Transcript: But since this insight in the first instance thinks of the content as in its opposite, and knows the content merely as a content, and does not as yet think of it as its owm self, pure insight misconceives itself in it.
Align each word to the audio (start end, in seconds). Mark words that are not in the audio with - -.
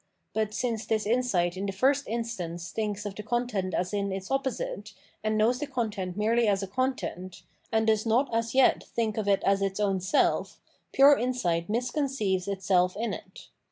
But 0.33 0.51
since 0.55 0.83
this 0.87 1.05
insight 1.05 1.55
in 1.55 1.67
the 1.67 1.71
first 1.71 2.07
instance 2.07 2.71
thinks 2.71 3.05
of 3.05 3.13
the 3.13 3.21
content 3.21 3.75
as 3.75 3.93
in 3.93 4.11
its 4.11 4.31
opposite, 4.31 4.93
and 5.23 5.37
knows 5.37 5.59
the 5.59 5.67
content 5.67 6.17
merely 6.17 6.47
as 6.47 6.63
a 6.63 6.67
content, 6.67 7.43
and 7.71 7.85
does 7.85 8.03
not 8.03 8.27
as 8.33 8.55
yet 8.55 8.83
think 8.83 9.15
of 9.15 9.27
it 9.27 9.43
as 9.43 9.61
its 9.61 9.79
owm 9.79 10.01
self, 10.01 10.59
pure 10.91 11.15
insight 11.15 11.69
misconceives 11.69 12.47
itself 12.47 12.97
in 12.97 13.13
it. 13.13 13.49